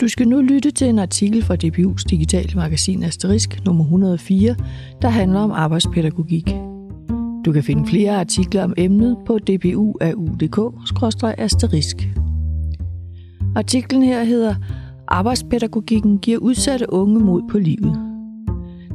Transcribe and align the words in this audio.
Du 0.00 0.08
skal 0.08 0.28
nu 0.28 0.40
lytte 0.40 0.70
til 0.70 0.88
en 0.88 0.98
artikel 0.98 1.42
fra 1.42 1.56
DPU's 1.64 2.04
digitale 2.10 2.54
magasin 2.54 3.02
Asterisk 3.02 3.64
nummer 3.64 3.84
104, 3.84 4.56
der 5.02 5.08
handler 5.08 5.40
om 5.40 5.50
arbejdspædagogik. 5.50 6.54
Du 7.44 7.52
kan 7.52 7.62
finde 7.62 7.86
flere 7.86 8.20
artikler 8.20 8.64
om 8.64 8.74
emnet 8.76 9.16
på 9.26 9.38
dpu.au.dk-asterisk. 9.38 12.08
Artiklen 13.56 14.02
her 14.02 14.24
hedder 14.24 14.54
Arbejdspædagogikken 15.08 16.18
giver 16.18 16.38
udsatte 16.38 16.92
unge 16.92 17.20
mod 17.20 17.42
på 17.50 17.58
livet. 17.58 18.00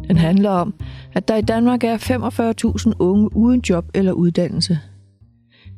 Den 0.07 0.17
handler 0.17 0.49
om, 0.49 0.73
at 1.13 1.27
der 1.27 1.35
i 1.35 1.41
Danmark 1.41 1.83
er 1.83 1.97
45.000 2.87 2.93
unge 2.99 3.35
uden 3.35 3.61
job 3.69 3.85
eller 3.93 4.11
uddannelse. 4.11 4.79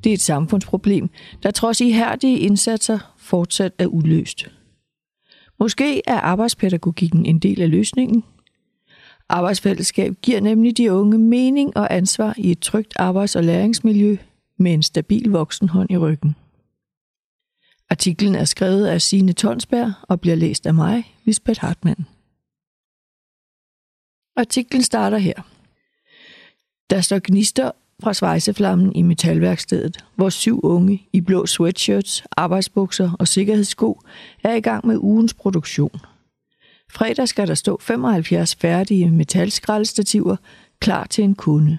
Det 0.03 0.09
er 0.09 0.13
et 0.13 0.21
samfundsproblem, 0.21 1.09
der 1.43 1.51
trods 1.51 1.81
ihærdige 1.81 2.39
indsatser 2.39 2.99
fortsat 3.17 3.71
er 3.79 3.87
uløst. 3.87 4.56
Måske 5.59 6.01
er 6.07 6.19
arbejdspædagogikken 6.19 7.25
en 7.25 7.39
del 7.39 7.61
af 7.61 7.69
løsningen. 7.69 8.23
Arbejdsfællesskab 9.29 10.13
giver 10.21 10.41
nemlig 10.41 10.77
de 10.77 10.93
unge 10.93 11.17
mening 11.17 11.77
og 11.77 11.93
ansvar 11.93 12.33
i 12.37 12.51
et 12.51 12.59
trygt 12.59 12.93
arbejds- 12.99 13.35
og 13.35 13.43
læringsmiljø 13.43 14.17
med 14.57 14.73
en 14.73 14.83
stabil 14.83 15.29
voksenhånd 15.29 15.91
i 15.91 15.97
ryggen. 15.97 16.35
Artiklen 17.89 18.35
er 18.35 18.45
skrevet 18.45 18.87
af 18.87 19.01
Signe 19.01 19.33
Tonsberg 19.33 19.93
og 20.01 20.21
bliver 20.21 20.35
læst 20.35 20.65
af 20.67 20.73
mig, 20.73 21.15
Lisbeth 21.23 21.61
Hartmann. 21.61 22.05
Artiklen 24.35 24.83
starter 24.83 25.17
her. 25.17 25.41
Der 26.89 27.01
står 27.01 27.19
gnister 27.23 27.71
fra 28.03 28.13
svejseflammen 28.13 28.95
i 28.95 29.01
metalværkstedet, 29.01 30.05
hvor 30.15 30.29
syv 30.29 30.59
unge 30.63 31.07
i 31.13 31.21
blå 31.21 31.45
sweatshirts, 31.45 32.23
arbejdsbukser 32.37 33.11
og 33.19 33.27
sikkerhedssko 33.27 34.01
er 34.43 34.53
i 34.53 34.59
gang 34.59 34.87
med 34.87 34.97
ugens 34.97 35.33
produktion. 35.33 35.99
Fredag 36.91 37.27
skal 37.27 37.47
der 37.47 37.53
stå 37.53 37.79
75 37.81 38.55
færdige 38.55 39.11
metalskraldestativer 39.11 40.35
klar 40.79 41.05
til 41.05 41.23
en 41.23 41.35
kunde. 41.35 41.77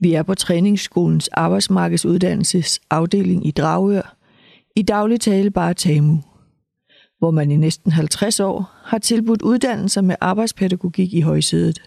Vi 0.00 0.14
er 0.14 0.22
på 0.22 0.34
træningsskolens 0.34 1.28
arbejdsmarkedsuddannelsesafdeling 1.28 3.46
i 3.46 3.50
Dragør, 3.50 4.16
i 4.76 4.82
daglig 4.82 5.20
tale 5.20 5.50
bare 5.50 5.74
TAMU, 5.74 6.22
hvor 7.18 7.30
man 7.30 7.50
i 7.50 7.56
næsten 7.56 7.92
50 7.92 8.40
år 8.40 8.70
har 8.84 8.98
tilbudt 8.98 9.42
uddannelser 9.42 10.00
med 10.00 10.16
arbejdspædagogik 10.20 11.14
i 11.14 11.20
højsædet. 11.20 11.82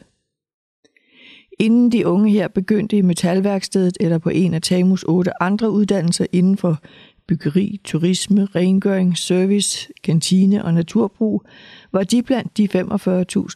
Inden 1.62 1.92
de 1.92 2.08
unge 2.08 2.31
her 2.31 2.48
begyndte 2.48 2.98
i 2.98 3.02
metalværkstedet 3.02 3.98
eller 4.00 4.17
på 4.17 4.30
en 4.30 4.54
af 4.54 4.62
TAMUs 4.62 5.04
otte 5.04 5.44
andre 5.44 5.72
uddannelser 5.72 6.26
inden 6.31 6.58
for 6.58 6.80
byggeri, 7.28 7.80
turisme, 7.84 8.45
rengøring, 8.56 9.18
service, 9.18 9.90
kantine 10.03 10.66
og 10.66 10.73
naturbrug, 10.73 11.44
var 11.92 12.03
de 12.03 12.23
blandt 12.23 12.58
de 12.58 12.70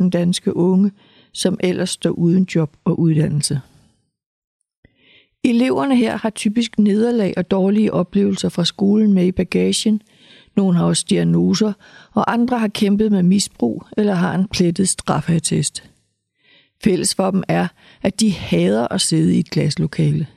45.000 0.04 0.10
danske 0.10 0.56
unge, 0.56 0.92
som 1.34 1.58
ellers 1.60 1.90
står 1.90 2.10
uden 2.10 2.48
job 2.56 2.78
og 2.84 3.00
uddannelse. 3.00 3.62
Eleverne 5.44 5.96
her 5.96 6.18
har 6.18 6.30
typisk 6.30 6.80
nederlag 6.80 7.34
og 7.38 7.52
dårlige 7.52 7.94
oplevelser 7.94 8.50
fra 8.50 8.66
skolen 8.66 9.14
med 9.14 9.26
i 9.26 9.32
bagagen. 9.32 10.02
Nogle 10.56 10.78
har 10.78 10.86
også 10.86 11.06
diagnoser, 11.10 11.74
og 12.14 12.34
andre 12.34 12.60
har 12.60 12.68
kæmpet 12.68 13.12
med 13.12 13.24
misbrug 13.24 13.84
eller 13.98 14.14
har 14.14 14.36
en 14.36 14.48
plettet 14.48 14.90
straffeattest. 14.90 15.95
Fælles 16.86 17.16
for 17.16 17.32
dem 17.32 17.44
er, 17.48 17.68
at 18.02 18.20
de 18.20 18.32
hader 18.32 18.88
at 18.88 19.02
sidde 19.02 19.36
i 19.36 19.40
et 19.40 19.50
glaslokale. 19.50 20.28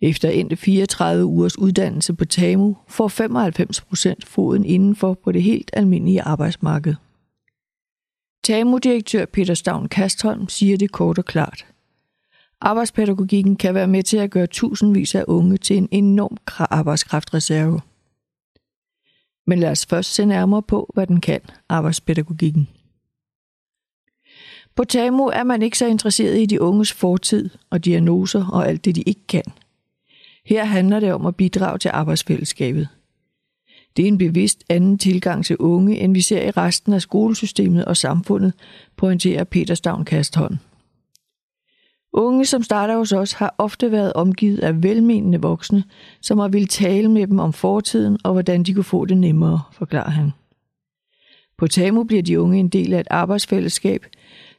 Efter 0.00 0.28
endte 0.28 0.56
34 0.56 1.24
ugers 1.24 1.58
uddannelse 1.58 2.14
på 2.14 2.24
TAMU 2.24 2.76
får 2.88 3.08
95 3.08 3.80
procent 3.80 4.26
foden 4.26 4.64
indenfor 4.64 5.14
på 5.24 5.32
det 5.32 5.42
helt 5.42 5.70
almindelige 5.72 6.22
arbejdsmarked. 6.22 6.94
TAMU-direktør 8.44 9.24
Peter 9.24 9.54
Stavn 9.54 9.88
Kastholm 9.88 10.48
siger 10.48 10.76
det 10.76 10.92
kort 10.92 11.18
og 11.18 11.24
klart. 11.24 11.66
Arbejdspædagogikken 12.60 13.56
kan 13.56 13.74
være 13.74 13.88
med 13.88 14.02
til 14.02 14.16
at 14.16 14.30
gøre 14.30 14.46
tusindvis 14.46 15.14
af 15.14 15.24
unge 15.26 15.56
til 15.56 15.76
en 15.76 15.88
enorm 15.90 16.36
arbejdskraftreserve. 16.58 17.80
Men 19.46 19.58
lad 19.58 19.70
os 19.70 19.86
først 19.86 20.14
se 20.14 20.26
nærmere 20.26 20.62
på, 20.62 20.90
hvad 20.94 21.06
den 21.06 21.20
kan, 21.20 21.40
arbejdspædagogikken. 21.68 22.68
På 24.76 24.84
TAMU 24.84 25.26
er 25.26 25.42
man 25.42 25.62
ikke 25.62 25.78
så 25.78 25.86
interesseret 25.86 26.38
i 26.38 26.46
de 26.46 26.60
unges 26.60 26.92
fortid 26.92 27.50
og 27.70 27.84
diagnoser 27.84 28.46
og 28.46 28.68
alt 28.68 28.84
det, 28.84 28.96
de 28.96 29.02
ikke 29.02 29.26
kan. 29.28 29.42
Her 30.46 30.64
handler 30.64 31.00
det 31.00 31.12
om 31.12 31.26
at 31.26 31.36
bidrage 31.36 31.78
til 31.78 31.90
arbejdsfællesskabet. 31.94 32.88
Det 33.96 34.02
er 34.02 34.08
en 34.08 34.18
bevidst 34.18 34.64
anden 34.68 34.98
tilgang 34.98 35.44
til 35.44 35.56
unge, 35.56 35.98
end 35.98 36.14
vi 36.14 36.20
ser 36.20 36.42
i 36.42 36.50
resten 36.50 36.92
af 36.92 37.02
skolesystemet 37.02 37.84
og 37.84 37.96
samfundet, 37.96 38.52
pointerer 38.96 39.44
Peter 39.44 39.74
Stavn 39.74 40.04
Kastholm. 40.04 40.56
Unge, 42.12 42.46
som 42.46 42.62
starter 42.62 42.96
hos 42.96 43.12
os, 43.12 43.32
har 43.32 43.54
ofte 43.58 43.92
været 43.92 44.12
omgivet 44.12 44.58
af 44.58 44.82
velmenende 44.82 45.40
voksne, 45.40 45.84
som 46.22 46.38
har 46.38 46.48
ville 46.48 46.66
tale 46.66 47.10
med 47.10 47.26
dem 47.26 47.38
om 47.38 47.52
fortiden 47.52 48.18
og 48.24 48.32
hvordan 48.32 48.62
de 48.62 48.74
kunne 48.74 48.84
få 48.84 49.04
det 49.04 49.16
nemmere, 49.16 49.60
forklarer 49.72 50.10
han. 50.10 50.30
På 51.58 51.66
TAMU 51.66 52.04
bliver 52.04 52.22
de 52.22 52.40
unge 52.40 52.58
en 52.58 52.68
del 52.68 52.94
af 52.94 53.00
et 53.00 53.06
arbejdsfællesskab, 53.10 54.06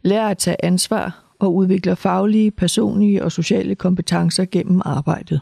lærer 0.01 0.27
at 0.27 0.37
tage 0.37 0.65
ansvar 0.65 1.35
og 1.39 1.55
udvikler 1.55 1.95
faglige, 1.95 2.51
personlige 2.51 3.23
og 3.23 3.31
sociale 3.31 3.75
kompetencer 3.75 4.45
gennem 4.45 4.81
arbejdet. 4.85 5.41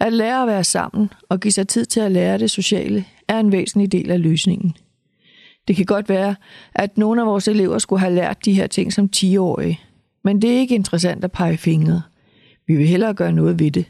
At 0.00 0.12
lære 0.12 0.42
at 0.42 0.48
være 0.48 0.64
sammen 0.64 1.10
og 1.28 1.40
give 1.40 1.52
sig 1.52 1.68
tid 1.68 1.84
til 1.84 2.00
at 2.00 2.12
lære 2.12 2.38
det 2.38 2.50
sociale 2.50 3.04
er 3.28 3.38
en 3.38 3.52
væsentlig 3.52 3.92
del 3.92 4.10
af 4.10 4.22
løsningen. 4.22 4.76
Det 5.68 5.76
kan 5.76 5.86
godt 5.86 6.08
være, 6.08 6.34
at 6.74 6.98
nogle 6.98 7.20
af 7.20 7.26
vores 7.26 7.48
elever 7.48 7.78
skulle 7.78 8.00
have 8.00 8.14
lært 8.14 8.44
de 8.44 8.52
her 8.52 8.66
ting 8.66 8.92
som 8.92 9.10
10-årige, 9.16 9.80
men 10.24 10.42
det 10.42 10.50
er 10.50 10.58
ikke 10.58 10.74
interessant 10.74 11.24
at 11.24 11.32
pege 11.32 11.56
fingre. 11.56 12.02
Vi 12.66 12.76
vil 12.76 12.86
hellere 12.86 13.14
gøre 13.14 13.32
noget 13.32 13.58
ved 13.58 13.70
det. 13.70 13.84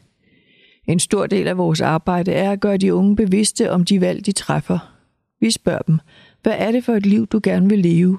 En 0.87 0.99
stor 0.99 1.27
del 1.27 1.49
af 1.49 1.59
vores 1.59 1.81
arbejde 1.81 2.33
er 2.33 2.51
at 2.51 2.61
gøre 2.61 2.77
de 2.77 2.95
unge 2.95 3.17
bevidste 3.17 3.71
om 3.71 3.85
de 3.85 4.01
valg, 4.01 4.27
de 4.27 4.33
træffer. 4.33 4.95
Vi 5.41 5.51
spørger 5.51 5.83
dem, 5.83 5.99
hvad 6.43 6.55
er 6.57 6.73
det 6.73 6.85
for 6.85 6.95
et 6.95 7.07
liv, 7.07 7.27
du 7.27 7.41
gerne 7.43 7.69
vil 7.69 7.79
leve? 7.79 8.19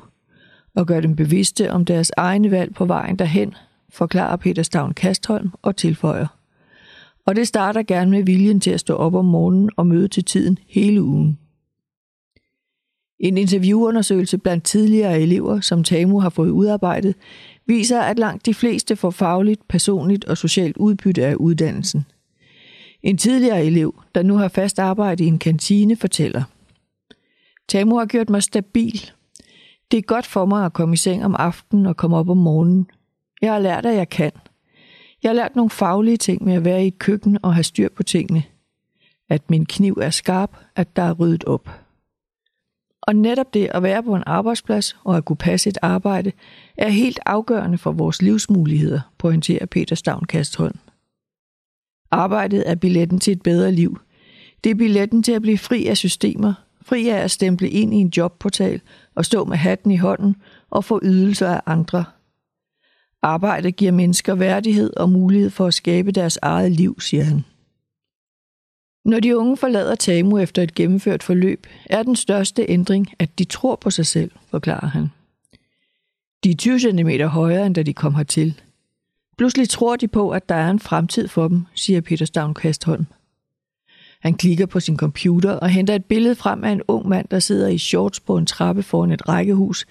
Og 0.76 0.88
gør 0.88 1.00
dem 1.00 1.16
bevidste 1.16 1.72
om 1.72 1.86
deres 1.86 2.12
egne 2.18 2.52
valg 2.52 2.74
på 2.74 2.86
vejen 2.86 3.20
derhen, 3.20 3.54
forklarer 3.90 4.36
Peter 4.36 4.64
Stavn 4.64 4.94
Kastholm 4.94 5.52
og 5.62 5.76
tilføjer. 5.76 6.28
Og 7.26 7.36
det 7.36 7.48
starter 7.48 7.84
gerne 7.84 8.12
med 8.12 8.24
viljen 8.24 8.60
til 8.60 8.72
at 8.72 8.80
stå 8.80 8.96
op 8.96 9.16
om 9.16 9.26
morgenen 9.26 9.70
og 9.78 9.88
møde 9.88 10.08
til 10.08 10.24
tiden 10.24 10.58
hele 10.68 11.04
ugen. 11.04 11.40
En 13.20 13.38
interviewundersøgelse 13.38 14.38
blandt 14.38 14.64
tidligere 14.64 15.22
elever, 15.22 15.60
som 15.60 15.84
TAMU 15.84 16.20
har 16.20 16.30
fået 16.30 16.50
udarbejdet, 16.50 17.16
viser, 17.66 18.02
at 18.02 18.20
langt 18.20 18.46
de 18.46 18.54
fleste 18.54 18.96
får 18.96 19.10
fagligt, 19.10 19.68
personligt 19.68 20.26
og 20.26 20.38
socialt 20.38 20.78
udbytte 20.78 21.26
af 21.26 21.36
uddannelsen. 21.36 22.06
En 23.04 23.18
tidligere 23.18 23.66
elev, 23.66 24.02
der 24.16 24.24
nu 24.24 24.36
har 24.36 24.48
fast 24.48 24.80
arbejde 24.80 25.24
i 25.24 25.28
en 25.28 25.40
kantine, 25.40 25.96
fortæller. 25.96 26.44
TAMU 27.68 27.98
har 27.98 28.06
gjort 28.06 28.30
mig 28.30 28.44
stabil. 28.44 29.12
Det 29.92 29.98
er 29.98 30.02
godt 30.02 30.26
for 30.26 30.46
mig 30.46 30.66
at 30.66 30.74
komme 30.74 30.94
i 30.94 30.98
seng 30.98 31.26
om 31.26 31.36
aftenen 31.40 31.86
og 31.86 31.98
komme 31.98 32.18
op 32.18 32.30
om 32.30 32.38
morgenen. 32.38 32.90
Jeg 33.42 33.52
har 33.52 33.60
lært, 33.60 33.86
at 33.86 33.96
jeg 33.96 34.10
kan. 34.10 34.32
Jeg 35.24 35.30
har 35.30 35.36
lært 35.36 35.56
nogle 35.56 35.70
faglige 35.70 36.18
ting 36.18 36.44
med 36.44 36.54
at 36.54 36.66
være 36.66 36.84
i 36.84 36.88
et 36.88 37.00
køkken 37.00 37.38
og 37.44 37.54
have 37.54 37.64
styr 37.64 37.90
på 37.96 38.04
tingene. 38.04 38.44
At 39.30 39.50
min 39.50 39.66
kniv 39.66 39.98
er 40.02 40.10
skarp, 40.10 40.58
at 40.76 40.96
der 40.96 41.04
er 41.04 41.14
ryddet 41.14 41.44
op. 41.44 41.70
Og 43.02 43.16
netop 43.16 43.54
det 43.54 43.70
at 43.74 43.84
være 43.84 44.04
på 44.04 44.16
en 44.16 44.24
arbejdsplads 44.26 44.98
og 45.04 45.18
at 45.18 45.26
kunne 45.26 45.38
passe 45.38 45.70
et 45.70 45.78
arbejde, 45.82 46.32
er 46.78 46.90
helt 46.90 47.20
afgørende 47.26 47.78
for 47.78 47.92
vores 47.92 48.22
livsmuligheder, 48.22 49.00
pointerer 49.18 49.66
Peter 49.66 49.96
Stavn 49.96 50.26
Kastholm. 50.26 50.80
Arbejdet 52.12 52.70
er 52.70 52.76
billetten 52.76 53.20
til 53.20 53.32
et 53.32 53.42
bedre 53.42 53.72
liv. 53.72 54.00
Det 54.64 54.70
er 54.70 54.76
billetten 54.76 55.24
til 55.24 55.32
at 55.32 55.42
blive 55.42 55.58
fri 55.58 55.88
af 55.88 55.98
systemer, 55.98 56.54
fri 56.82 57.08
af 57.08 57.18
at 57.18 57.32
stemple 57.32 57.70
ind 57.70 57.94
i 57.94 57.98
en 57.98 58.12
jobportal 58.18 58.82
og 59.16 59.26
stå 59.26 59.46
med 59.46 59.58
hatten 59.58 59.92
i 59.92 59.98
hånden 59.98 60.36
og 60.70 60.84
få 60.84 61.00
ydelser 61.04 61.50
af 61.50 61.62
andre. 61.66 62.06
Arbejde 63.22 63.72
giver 63.72 63.92
mennesker 63.92 64.36
værdighed 64.36 64.94
og 64.98 65.10
mulighed 65.10 65.50
for 65.50 65.68
at 65.68 65.74
skabe 65.74 66.12
deres 66.12 66.40
eget 66.42 66.72
liv, 66.72 67.00
siger 67.00 67.24
han. 67.24 67.46
Når 69.06 69.20
de 69.20 69.38
unge 69.38 69.58
forlader 69.58 69.96
TAMU 69.96 70.38
efter 70.38 70.62
et 70.62 70.76
gennemført 70.76 71.24
forløb, 71.24 71.68
er 71.86 72.04
den 72.04 72.16
største 72.16 72.66
ændring, 72.70 73.08
at 73.20 73.40
de 73.40 73.44
tror 73.44 73.76
på 73.76 73.90
sig 73.90 74.06
selv, 74.06 74.32
forklarer 74.52 74.88
han. 74.88 75.08
De 76.44 76.52
er 76.52 76.56
20 76.56 76.80
cm 76.80 77.10
højere, 77.10 77.66
end 77.66 77.76
da 77.76 77.84
de 77.84 77.94
kom 77.94 78.16
hertil. 78.16 78.62
Pludselig 79.38 79.70
tror 79.70 79.96
de 79.96 80.08
på, 80.08 80.30
at 80.30 80.50
der 80.50 80.56
er 80.56 80.70
en 80.70 80.80
fremtid 80.80 81.28
for 81.28 81.48
dem, 81.48 81.66
siger 81.74 82.02
Peter 82.02 82.26
Stavn 82.26 82.54
Kastholm. 82.54 83.06
Han 84.26 84.34
klikker 84.34 84.66
på 84.66 84.80
sin 84.80 84.98
computer 84.98 85.52
og 85.52 85.70
henter 85.70 85.96
et 85.96 86.06
billede 86.06 86.36
frem 86.36 86.64
af 86.64 86.72
en 86.72 86.82
ung 86.88 87.08
mand, 87.08 87.28
der 87.32 87.40
sidder 87.40 87.68
i 87.68 87.78
shorts 87.78 88.20
på 88.20 88.38
en 88.38 88.46
trappe 88.46 88.84
foran 88.84 89.12
et 89.12 89.30
rækkehus, 89.30 89.86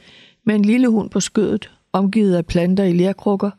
med 0.47 0.55
en 0.55 0.65
lille 0.65 0.89
hund 0.89 1.11
på 1.11 1.21
skødet, 1.21 1.71
omgivet 1.93 2.37
af 2.37 2.47
planter 2.47 2.85
i 2.85 2.93
lærkrukker, 2.93 3.51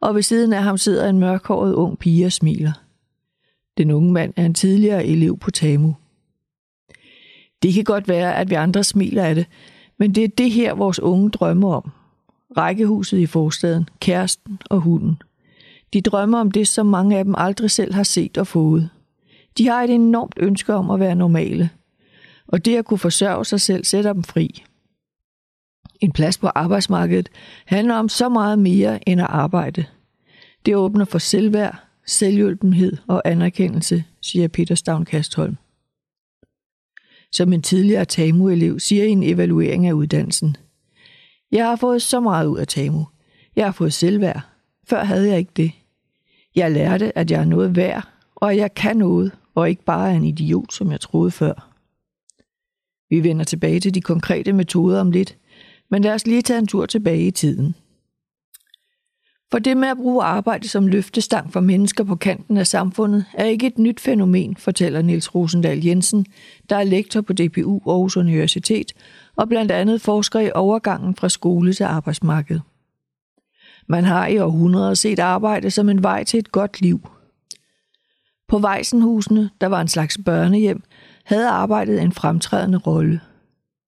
og 0.00 0.14
ved 0.14 0.22
siden 0.22 0.52
af 0.52 0.62
ham 0.62 0.78
sidder 0.78 1.08
en 1.08 1.18
mørkhåret 1.18 1.74
ung 1.74 1.98
pige 1.98 2.26
og 2.26 2.32
smiler. 2.32 2.72
Den 3.78 3.90
unge 3.90 4.12
mand 4.12 4.32
er 4.36 4.46
en 4.46 4.54
tidligere 4.54 5.06
elev 5.06 5.38
på 5.38 5.50
TAMU. 5.50 5.94
Det 7.62 7.74
kan 7.74 7.84
godt 7.84 8.08
være, 8.08 8.36
at 8.36 8.50
vi 8.50 8.54
andre 8.54 8.84
smiler 8.84 9.24
af 9.24 9.34
det, 9.34 9.46
men 9.98 10.14
det 10.14 10.24
er 10.24 10.28
det 10.28 10.50
her, 10.50 10.74
vores 10.74 11.00
unge 11.00 11.30
drømmer 11.30 11.74
om. 11.74 11.90
Rækkehuset 12.56 13.18
i 13.18 13.26
forstaden, 13.26 13.88
kæresten 14.00 14.58
og 14.70 14.80
hunden. 14.80 15.22
De 15.92 16.00
drømmer 16.00 16.40
om 16.40 16.50
det, 16.50 16.68
som 16.68 16.86
mange 16.86 17.18
af 17.18 17.24
dem 17.24 17.34
aldrig 17.38 17.70
selv 17.70 17.94
har 17.94 18.02
set 18.02 18.38
og 18.38 18.46
fået. 18.46 18.90
De 19.58 19.66
har 19.66 19.82
et 19.82 19.90
enormt 19.90 20.34
ønske 20.36 20.74
om 20.74 20.90
at 20.90 21.00
være 21.00 21.14
normale. 21.14 21.70
Og 22.46 22.64
det 22.64 22.76
at 22.76 22.84
kunne 22.84 22.98
forsørge 22.98 23.44
sig 23.44 23.60
selv 23.60 23.84
sætter 23.84 24.12
dem 24.12 24.24
fri. 24.24 24.64
En 26.00 26.12
plads 26.12 26.38
på 26.38 26.46
arbejdsmarkedet 26.46 27.28
handler 27.64 27.94
om 27.94 28.08
så 28.08 28.28
meget 28.28 28.58
mere 28.58 29.08
end 29.08 29.20
at 29.20 29.26
arbejde. 29.30 29.84
Det 30.66 30.76
åbner 30.76 31.04
for 31.04 31.18
selvværd, 31.18 31.82
selvhjulpenhed 32.06 32.96
og 33.06 33.22
anerkendelse, 33.24 34.04
siger 34.22 34.48
Peter 34.48 34.74
Stavn 34.74 35.04
Kastholm. 35.04 35.56
Som 37.32 37.52
en 37.52 37.62
tidligere 37.62 38.04
TAMU-elev 38.04 38.78
siger 38.78 39.04
i 39.04 39.08
en 39.08 39.22
evaluering 39.22 39.86
af 39.86 39.92
uddannelsen. 39.92 40.56
Jeg 41.52 41.66
har 41.66 41.76
fået 41.76 42.02
så 42.02 42.20
meget 42.20 42.46
ud 42.46 42.58
af 42.58 42.66
TAMU. 42.66 43.06
Jeg 43.56 43.64
har 43.64 43.72
fået 43.72 43.92
selvværd. 43.92 44.40
Før 44.88 45.04
havde 45.04 45.28
jeg 45.28 45.38
ikke 45.38 45.52
det. 45.56 45.72
Jeg 46.54 46.72
lærte, 46.72 47.18
at 47.18 47.30
jeg 47.30 47.40
er 47.40 47.44
noget 47.44 47.76
værd, 47.76 48.08
og 48.34 48.52
at 48.52 48.56
jeg 48.56 48.74
kan 48.74 48.96
noget, 48.96 49.32
og 49.56 49.70
ikke 49.70 49.84
bare 49.84 50.10
er 50.10 50.14
en 50.14 50.24
idiot, 50.24 50.72
som 50.72 50.92
jeg 50.92 51.00
troede 51.00 51.30
før. 51.30 51.72
Vi 53.10 53.24
vender 53.24 53.44
tilbage 53.44 53.80
til 53.80 53.94
de 53.94 54.00
konkrete 54.00 54.52
metoder 54.52 55.00
om 55.00 55.10
lidt, 55.10 55.36
men 55.90 56.02
lad 56.02 56.14
os 56.14 56.26
lige 56.26 56.42
tage 56.42 56.58
en 56.58 56.66
tur 56.66 56.86
tilbage 56.86 57.26
i 57.26 57.30
tiden. 57.30 57.74
For 59.50 59.58
det 59.58 59.76
med 59.76 59.88
at 59.88 59.96
bruge 59.96 60.24
arbejde 60.24 60.68
som 60.68 60.86
løftestang 60.86 61.52
for 61.52 61.60
mennesker 61.60 62.04
på 62.04 62.16
kanten 62.16 62.56
af 62.56 62.66
samfundet 62.66 63.24
er 63.34 63.44
ikke 63.44 63.66
et 63.66 63.78
nyt 63.78 64.00
fænomen, 64.00 64.56
fortæller 64.56 65.02
Niels 65.02 65.34
Rosendal 65.34 65.84
Jensen, 65.84 66.26
der 66.70 66.76
er 66.76 66.84
lektor 66.84 67.20
på 67.20 67.32
DPU 67.32 67.80
Aarhus 67.86 68.16
Universitet 68.16 68.92
og 69.36 69.48
blandt 69.48 69.72
andet 69.72 70.00
forsker 70.00 70.40
i 70.40 70.50
overgangen 70.54 71.14
fra 71.14 71.28
skole 71.28 71.72
til 71.72 71.84
arbejdsmarked. 71.84 72.60
Man 73.88 74.04
har 74.04 74.26
i 74.26 74.38
århundreder 74.38 74.94
set 74.94 75.18
arbejde 75.18 75.70
som 75.70 75.88
en 75.88 76.02
vej 76.02 76.24
til 76.24 76.38
et 76.38 76.52
godt 76.52 76.80
liv. 76.80 77.00
På 78.48 78.58
Vejsenhusene, 78.58 79.50
der 79.60 79.66
var 79.66 79.80
en 79.80 79.88
slags 79.88 80.18
børnehjem, 80.24 80.82
havde 81.24 81.48
arbejdet 81.48 82.02
en 82.02 82.12
fremtrædende 82.12 82.78
rolle. 82.78 83.20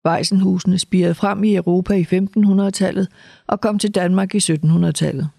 Vejsenhusene 0.03 0.79
spirede 0.79 1.15
frem 1.15 1.43
i 1.43 1.55
Europa 1.55 1.93
i 1.93 2.01
1500-tallet 2.03 3.07
og 3.47 3.61
kom 3.61 3.79
til 3.79 3.95
Danmark 3.95 4.35
i 4.35 4.37
1700-tallet. 4.37 5.29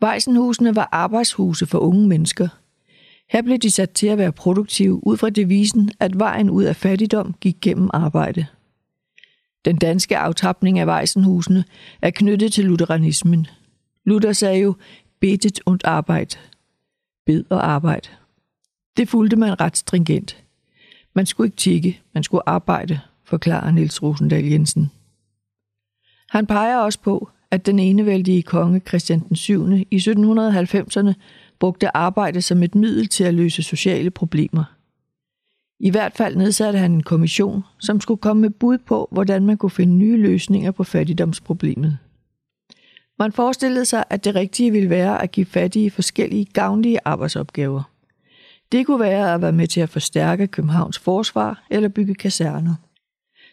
Vejsenhusene 0.00 0.76
var 0.76 0.88
arbejdshuse 0.92 1.66
for 1.66 1.78
unge 1.78 2.08
mennesker. 2.08 2.48
Her 3.30 3.42
blev 3.42 3.58
de 3.58 3.70
sat 3.70 3.90
til 3.90 4.06
at 4.06 4.18
være 4.18 4.32
produktive 4.32 5.06
ud 5.06 5.16
fra 5.16 5.30
devisen, 5.30 5.90
at 6.00 6.18
vejen 6.18 6.50
ud 6.50 6.64
af 6.64 6.76
fattigdom 6.76 7.34
gik 7.40 7.56
gennem 7.60 7.90
arbejde. 7.92 8.46
Den 9.64 9.76
danske 9.76 10.18
aftapning 10.18 10.78
af 10.78 10.86
Vejsenhusene 10.86 11.64
er 12.02 12.10
knyttet 12.10 12.52
til 12.52 12.64
lutheranismen. 12.64 13.46
Luther 14.04 14.32
sagde 14.32 14.60
jo, 14.60 14.74
betet 15.20 15.60
und 15.66 15.80
arbejde. 15.84 16.36
Bed 17.26 17.44
og 17.50 17.70
arbejde. 17.70 18.08
Det 18.96 19.08
fulgte 19.08 19.36
man 19.36 19.60
ret 19.60 19.76
stringent. 19.76 20.44
Man 21.14 21.26
skulle 21.26 21.46
ikke 21.46 21.56
tikke, 21.56 22.00
man 22.14 22.22
skulle 22.22 22.48
arbejde, 22.48 23.00
forklarer 23.24 23.70
Niels 23.70 24.02
Rosendal 24.02 24.44
Jensen. 24.44 24.90
Han 26.30 26.46
peger 26.46 26.76
også 26.76 26.98
på, 27.00 27.30
at 27.50 27.66
den 27.66 27.78
enevældige 27.78 28.42
konge 28.42 28.80
Christian 28.88 29.20
den 29.28 29.36
7. 29.36 29.72
i 29.90 29.96
1790'erne 29.96 31.12
brugte 31.58 31.96
arbejde 31.96 32.42
som 32.42 32.62
et 32.62 32.74
middel 32.74 33.08
til 33.08 33.24
at 33.24 33.34
løse 33.34 33.62
sociale 33.62 34.10
problemer. 34.10 34.64
I 35.80 35.90
hvert 35.90 36.12
fald 36.16 36.36
nedsatte 36.36 36.78
han 36.78 36.92
en 36.92 37.02
kommission, 37.02 37.64
som 37.78 38.00
skulle 38.00 38.20
komme 38.20 38.40
med 38.40 38.50
bud 38.50 38.78
på, 38.78 39.08
hvordan 39.10 39.46
man 39.46 39.56
kunne 39.56 39.70
finde 39.70 39.94
nye 39.94 40.16
løsninger 40.16 40.70
på 40.70 40.84
fattigdomsproblemet. 40.84 41.98
Man 43.18 43.32
forestillede 43.32 43.84
sig, 43.84 44.04
at 44.10 44.24
det 44.24 44.34
rigtige 44.34 44.70
ville 44.70 44.90
være 44.90 45.22
at 45.22 45.32
give 45.32 45.46
fattige 45.46 45.90
forskellige 45.90 46.44
gavnlige 46.44 46.98
arbejdsopgaver. 47.04 47.82
Det 48.72 48.86
kunne 48.86 49.00
være 49.00 49.34
at 49.34 49.42
være 49.42 49.52
med 49.52 49.66
til 49.66 49.80
at 49.80 49.88
forstærke 49.88 50.46
Københavns 50.46 50.98
forsvar 50.98 51.66
eller 51.70 51.88
bygge 51.88 52.14
kaserner. 52.14 52.74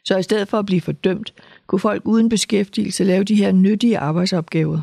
Så 0.06 0.18
i 0.18 0.24
stedet 0.24 0.48
for 0.48 0.60
at 0.60 0.66
blive 0.66 0.82
fordømt, 0.82 1.34
kunne 1.68 1.80
folk 1.80 2.02
uden 2.06 2.30
beskæftigelse 2.30 3.04
lave 3.04 3.24
de 3.24 3.36
her 3.36 3.52
nyttige 3.52 4.00
arbejdsopgaver. 4.00 4.82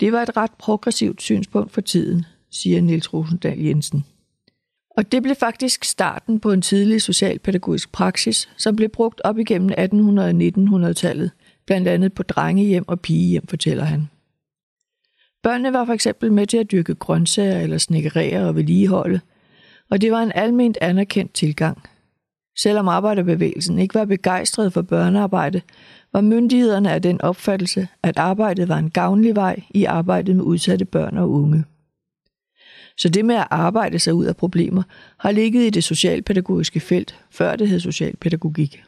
Det 0.00 0.12
var 0.12 0.22
et 0.22 0.36
ret 0.36 0.50
progressivt 0.58 1.22
synspunkt 1.22 1.72
for 1.72 1.80
tiden, 1.80 2.26
siger 2.50 2.80
Niels 2.80 3.14
Rosendal 3.14 3.58
Jensen. 3.58 4.04
Og 4.96 5.12
det 5.12 5.22
blev 5.22 5.34
faktisk 5.34 5.84
starten 5.84 6.40
på 6.40 6.52
en 6.52 6.62
tidlig 6.62 7.02
socialpædagogisk 7.02 7.92
praksis, 7.92 8.48
som 8.56 8.76
blev 8.76 8.88
brugt 8.88 9.20
op 9.24 9.38
igennem 9.38 9.70
1800- 9.70 10.20
og 10.20 10.30
1900-tallet, 10.30 11.30
blandt 11.66 11.88
andet 11.88 12.12
på 12.12 12.22
drengehjem 12.22 12.88
og 12.88 13.00
pigehjem, 13.00 13.46
fortæller 13.46 13.84
han. 13.84 14.08
Børnene 15.42 15.72
var 15.72 15.84
for 15.84 15.92
eksempel 15.92 16.32
med 16.32 16.46
til 16.46 16.56
at 16.56 16.70
dyrke 16.70 16.94
grøntsager 16.94 17.60
eller 17.60 17.78
snekkerere 17.78 18.48
og 18.48 18.56
vedligeholde, 18.56 19.20
og 19.90 20.00
det 20.00 20.12
var 20.12 20.22
en 20.22 20.32
alment 20.34 20.78
anerkendt 20.80 21.34
tilgang– 21.34 21.82
Selvom 22.56 22.88
arbejderbevægelsen 22.88 23.78
ikke 23.78 23.94
var 23.94 24.04
begejstret 24.04 24.72
for 24.72 24.82
børnearbejde, 24.82 25.60
var 26.12 26.20
myndighederne 26.20 26.92
af 26.92 27.02
den 27.02 27.20
opfattelse, 27.20 27.88
at 28.02 28.18
arbejdet 28.18 28.68
var 28.68 28.78
en 28.78 28.90
gavnlig 28.90 29.36
vej 29.36 29.62
i 29.70 29.84
arbejdet 29.84 30.36
med 30.36 30.44
udsatte 30.44 30.84
børn 30.84 31.18
og 31.18 31.30
unge. 31.30 31.64
Så 32.98 33.08
det 33.08 33.24
med 33.24 33.34
at 33.34 33.46
arbejde 33.50 33.98
sig 33.98 34.14
ud 34.14 34.24
af 34.24 34.36
problemer 34.36 34.82
har 35.18 35.30
ligget 35.30 35.66
i 35.66 35.70
det 35.70 35.84
socialpædagogiske 35.84 36.80
felt, 36.80 37.20
før 37.30 37.56
det 37.56 37.68
hed 37.68 37.80
socialpædagogik. 37.80 38.84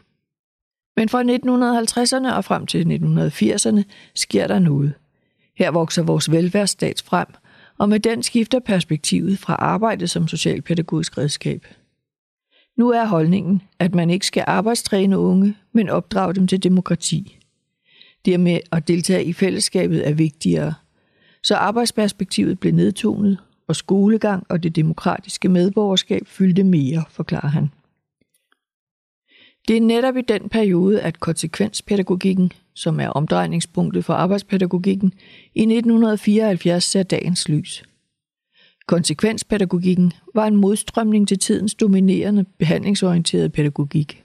Men 0.96 1.08
fra 1.08 1.22
1950'erne 1.22 2.36
og 2.36 2.44
frem 2.44 2.66
til 2.66 2.84
1980'erne 2.84 3.82
sker 4.14 4.46
der 4.46 4.58
noget. 4.58 4.92
Her 5.58 5.70
vokser 5.70 6.02
vores 6.02 6.30
velfærdsstat 6.30 7.02
frem, 7.06 7.26
og 7.78 7.88
med 7.88 8.00
den 8.00 8.22
skifter 8.22 8.58
perspektivet 8.58 9.38
fra 9.38 9.54
arbejde 9.54 10.08
som 10.08 10.28
socialpædagogisk 10.28 11.18
redskab. 11.18 11.66
Nu 12.76 12.90
er 12.90 13.04
holdningen, 13.04 13.62
at 13.78 13.94
man 13.94 14.10
ikke 14.10 14.26
skal 14.26 14.44
arbejdstræne 14.46 15.18
unge, 15.18 15.56
men 15.72 15.88
opdrage 15.88 16.34
dem 16.34 16.46
til 16.46 16.62
demokrati. 16.62 17.38
Det 18.24 18.40
med 18.40 18.60
at 18.72 18.88
deltage 18.88 19.24
i 19.24 19.32
fællesskabet 19.32 20.08
er 20.08 20.12
vigtigere. 20.12 20.74
Så 21.42 21.54
arbejdsperspektivet 21.54 22.60
blev 22.60 22.72
nedtonet, 22.74 23.38
og 23.68 23.76
skolegang 23.76 24.46
og 24.48 24.62
det 24.62 24.76
demokratiske 24.76 25.48
medborgerskab 25.48 26.22
fyldte 26.26 26.64
mere, 26.64 27.04
forklarer 27.10 27.48
han. 27.48 27.70
Det 29.68 29.76
er 29.76 29.80
netop 29.80 30.16
i 30.16 30.20
den 30.20 30.48
periode, 30.48 31.02
at 31.02 31.20
konsekvenspædagogikken, 31.20 32.52
som 32.74 33.00
er 33.00 33.08
omdrejningspunktet 33.08 34.04
for 34.04 34.14
arbejdspædagogikken, 34.14 35.12
i 35.54 35.60
1974 35.60 36.84
ser 36.84 37.02
dagens 37.02 37.48
lys. 37.48 37.84
Konsekvenspædagogikken 38.86 40.12
var 40.34 40.46
en 40.46 40.56
modstrømning 40.56 41.28
til 41.28 41.38
tidens 41.38 41.74
dominerende 41.74 42.44
behandlingsorienterede 42.58 43.48
pædagogik. 43.48 44.22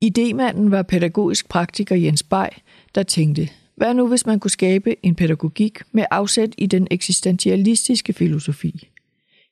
Idemanden 0.00 0.70
var 0.70 0.82
pædagogisk 0.82 1.48
praktiker 1.48 1.96
Jens 1.96 2.22
Bay, 2.22 2.48
der 2.94 3.02
tænkte, 3.02 3.48
hvad 3.76 3.94
nu 3.94 4.08
hvis 4.08 4.26
man 4.26 4.40
kunne 4.40 4.50
skabe 4.50 5.06
en 5.06 5.14
pædagogik 5.14 5.78
med 5.92 6.04
afsæt 6.10 6.54
i 6.58 6.66
den 6.66 6.88
eksistentialistiske 6.90 8.12
filosofi? 8.12 8.88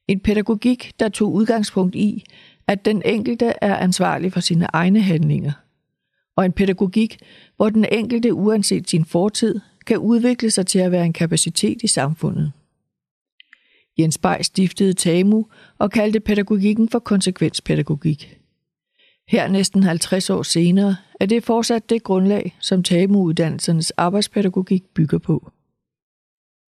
En 0.08 0.20
pædagogik, 0.20 0.92
der 1.00 1.08
tog 1.08 1.32
udgangspunkt 1.32 1.94
i, 1.94 2.24
at 2.68 2.84
den 2.84 3.02
enkelte 3.04 3.52
er 3.60 3.76
ansvarlig 3.76 4.32
for 4.32 4.40
sine 4.40 4.66
egne 4.72 5.00
handlinger. 5.00 5.52
Og 6.37 6.44
en 6.44 6.52
pædagogik, 6.52 7.18
hvor 7.56 7.70
den 7.70 7.87
enkelte 7.92 8.34
uanset 8.34 8.90
sin 8.90 9.04
fortid 9.04 9.60
kan 9.87 9.98
udvikle 9.98 10.50
sig 10.50 10.66
til 10.66 10.78
at 10.78 10.92
være 10.92 11.04
en 11.04 11.12
kapacitet 11.12 11.82
i 11.82 11.87
samfundet. 11.87 12.52
Jens 13.98 14.18
Bay 14.18 14.37
stiftede 14.42 14.92
TAMU 14.92 15.46
og 15.78 15.90
kaldte 15.90 16.20
pædagogikken 16.20 16.88
for 16.88 16.98
konsekvenspædagogik. 16.98 18.38
Her 19.28 19.48
næsten 19.48 19.82
50 19.82 20.30
år 20.30 20.42
senere 20.42 20.96
er 21.20 21.26
det 21.26 21.44
fortsat 21.44 21.90
det 21.90 22.02
grundlag, 22.02 22.56
som 22.60 22.82
TAMU-uddannelsernes 22.82 23.92
arbejdspædagogik 23.96 24.84
bygger 24.94 25.18
på. 25.18 25.50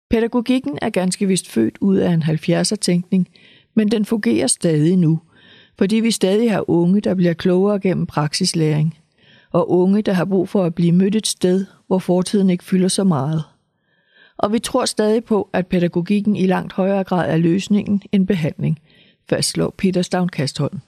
Pædagogikken 0.09 0.79
er 0.81 0.89
ganske 0.89 1.27
vist 1.27 1.49
født 1.49 1.77
ud 1.81 1.97
af 1.97 2.11
en 2.11 2.23
70'er-tænkning, 2.23 3.27
men 3.75 3.87
den 3.87 4.05
fungerer 4.05 4.47
stadig 4.47 4.97
nu, 4.97 5.19
fordi 5.79 5.95
vi 5.95 6.11
stadig 6.11 6.51
har 6.51 6.69
unge, 6.69 7.01
der 7.01 7.15
bliver 7.15 7.33
klogere 7.33 7.79
gennem 7.79 8.05
praksislæring, 8.05 8.97
og 9.51 9.71
unge, 9.71 10.01
der 10.01 10.13
har 10.13 10.25
brug 10.25 10.49
for 10.49 10.63
at 10.63 10.75
blive 10.75 10.91
mødt 10.91 11.15
et 11.15 11.27
sted, 11.27 11.65
hvor 11.87 11.99
fortiden 11.99 12.49
ikke 12.49 12.63
fylder 12.63 12.87
så 12.87 13.03
meget– 13.03 13.43
og 14.39 14.53
vi 14.53 14.59
tror 14.59 14.85
stadig 14.85 15.23
på, 15.23 15.49
at 15.53 15.67
pædagogikken 15.67 16.35
i 16.35 16.47
langt 16.47 16.73
højere 16.73 17.03
grad 17.03 17.31
er 17.31 17.37
løsningen 17.37 18.01
end 18.11 18.27
behandling, 18.27 18.79
fastslår 19.29 19.73
Peter 19.77 20.01
Stavn 20.01 20.29
Kastholm. 20.29 20.79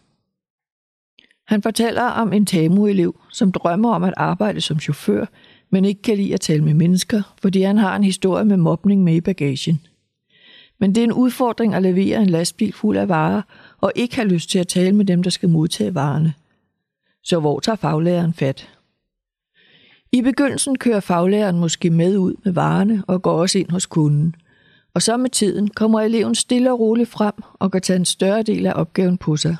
Han 1.48 1.62
fortæller 1.62 2.03
om 2.03 2.33
en 2.33 2.45
TAMU-elev, 2.45 3.19
som 3.31 3.51
drømmer 3.51 3.93
om 3.93 4.03
at 4.03 4.13
arbejde 4.17 4.62
som 4.62 4.79
chauffør, 4.79 5.25
men 5.69 5.86
ikke 5.86 6.01
kan 6.01 6.17
lide 6.17 6.33
at 6.33 6.41
tale 6.41 6.63
med 6.63 6.74
mennesker, 6.74 7.21
fordi 7.41 7.62
han 7.62 7.77
har 7.77 7.95
en 7.95 8.03
historie 8.03 8.45
med 8.45 8.57
mobning 8.57 9.03
med 9.03 9.15
i 9.15 9.21
bagagen. 9.21 9.81
Men 10.79 10.95
det 10.95 11.01
er 11.01 11.05
en 11.05 11.13
udfordring 11.13 11.74
at 11.74 11.81
levere 11.81 12.21
en 12.21 12.29
lastbil 12.29 12.74
fuld 12.74 12.98
af 12.98 13.10
varer, 13.10 13.41
og 13.81 13.91
ikke 13.95 14.15
har 14.15 14.23
lyst 14.23 14.50
til 14.50 14.59
at 14.59 14.67
tale 14.67 14.95
med 14.95 15.05
dem, 15.05 15.23
der 15.23 15.29
skal 15.29 15.50
modtage 15.50 15.95
varerne. 15.95 16.33
Så 17.23 17.39
hvor 17.39 17.59
tager 17.59 17.75
faglæreren 17.75 18.33
fat? 18.33 18.69
I 20.11 20.21
begyndelsen 20.21 20.77
kører 20.77 21.00
faglæreren 21.00 21.59
måske 21.59 21.89
med 21.89 22.17
ud 22.17 22.35
med 22.43 22.53
varerne 22.53 23.03
og 23.07 23.21
går 23.21 23.31
også 23.41 23.59
ind 23.59 23.69
hos 23.69 23.85
kunden. 23.85 24.35
Og 24.93 25.01
så 25.01 25.17
med 25.17 25.29
tiden 25.29 25.69
kommer 25.69 26.01
eleven 26.01 26.35
stille 26.35 26.71
og 26.71 26.79
roligt 26.79 27.09
frem 27.09 27.33
og 27.53 27.71
kan 27.71 27.81
tage 27.81 27.97
en 27.97 28.05
større 28.05 28.43
del 28.43 28.65
af 28.65 28.73
opgaven 28.75 29.17
på 29.17 29.38
sig. 29.38 29.57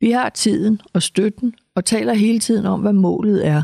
Vi 0.00 0.10
har 0.10 0.28
tiden 0.28 0.80
og 0.92 1.02
støtten 1.02 1.54
og 1.74 1.84
taler 1.84 2.14
hele 2.14 2.38
tiden 2.38 2.66
om, 2.66 2.80
hvad 2.80 2.92
målet 2.92 3.46
er. 3.46 3.62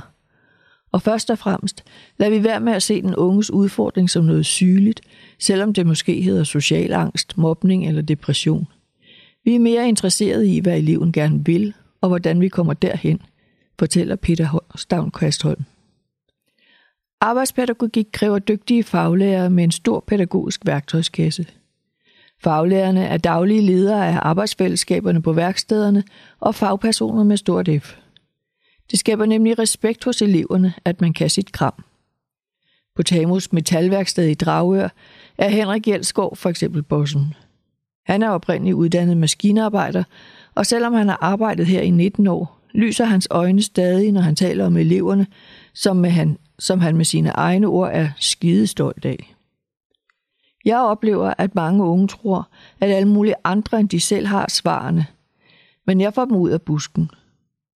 Og 0.92 1.02
først 1.02 1.30
og 1.30 1.38
fremmest, 1.38 1.84
lad 2.18 2.30
vi 2.30 2.44
være 2.44 2.60
med 2.60 2.72
at 2.72 2.82
se 2.82 3.02
den 3.02 3.16
unges 3.16 3.50
udfordring 3.50 4.10
som 4.10 4.24
noget 4.24 4.46
sygeligt, 4.46 5.00
selvom 5.38 5.72
det 5.74 5.86
måske 5.86 6.22
hedder 6.22 6.44
social 6.44 6.92
angst, 6.92 7.38
mobning 7.38 7.88
eller 7.88 8.02
depression. 8.02 8.66
Vi 9.44 9.54
er 9.54 9.58
mere 9.58 9.88
interesserede 9.88 10.48
i, 10.56 10.60
hvad 10.60 10.78
eleven 10.78 11.12
gerne 11.12 11.44
vil, 11.44 11.74
og 12.00 12.08
hvordan 12.08 12.40
vi 12.40 12.48
kommer 12.48 12.72
derhen, 12.72 13.22
fortæller 13.78 14.16
Peter 14.16 14.64
Stavn 14.76 15.10
Kvastholm. 15.10 15.64
Arbejdspædagogik 17.20 18.06
kræver 18.12 18.38
dygtige 18.38 18.84
faglærere 18.84 19.50
med 19.50 19.64
en 19.64 19.70
stor 19.70 20.04
pædagogisk 20.06 20.60
værktøjskasse. 20.66 21.46
Faglærerne 22.42 23.04
er 23.04 23.16
daglige 23.16 23.62
ledere 23.62 24.08
af 24.08 24.18
arbejdsfællesskaberne 24.22 25.22
på 25.22 25.32
værkstederne 25.32 26.04
og 26.40 26.54
fagpersoner 26.54 27.24
med 27.24 27.36
stort 27.36 27.68
F. 27.82 27.96
Det 28.90 28.98
skaber 28.98 29.26
nemlig 29.26 29.58
respekt 29.58 30.04
hos 30.04 30.22
eleverne, 30.22 30.74
at 30.84 31.00
man 31.00 31.12
kan 31.12 31.30
sit 31.30 31.52
kram. 31.52 31.84
På 32.96 33.02
Tamus 33.02 33.52
Metalværksted 33.52 34.28
i 34.28 34.34
Dragør 34.34 34.88
er 35.38 35.48
Henrik 35.48 35.88
Jelsgaard 35.88 36.36
for 36.36 36.48
eksempel 36.48 36.82
bossen. 36.82 37.34
Han 38.06 38.22
er 38.22 38.28
oprindeligt 38.28 38.74
uddannet 38.74 39.16
maskinarbejder, 39.16 40.04
og 40.54 40.66
selvom 40.66 40.92
han 40.92 41.08
har 41.08 41.18
arbejdet 41.20 41.66
her 41.66 41.80
i 41.80 41.90
19 41.90 42.26
år, 42.26 42.58
lyser 42.74 43.04
hans 43.04 43.28
øjne 43.30 43.62
stadig, 43.62 44.12
når 44.12 44.20
han 44.20 44.36
taler 44.36 44.66
om 44.66 44.76
eleverne, 44.76 45.26
som, 45.74 45.96
med 45.96 46.10
han, 46.10 46.38
som 46.58 46.80
han 46.80 46.96
med 46.96 47.04
sine 47.04 47.30
egne 47.30 47.66
ord 47.66 47.90
er 47.92 48.08
skidestolt 48.18 49.04
af. 49.04 49.34
Jeg 50.64 50.78
oplever, 50.78 51.34
at 51.38 51.54
mange 51.54 51.84
unge 51.84 52.08
tror, 52.08 52.48
at 52.80 52.90
alle 52.90 53.08
mulige 53.08 53.34
andre 53.44 53.80
end 53.80 53.88
de 53.88 54.00
selv 54.00 54.26
har 54.26 54.46
svarene. 54.50 55.06
Men 55.86 56.00
jeg 56.00 56.14
får 56.14 56.24
dem 56.24 56.36
ud 56.36 56.50
af 56.50 56.62
busken. 56.62 57.10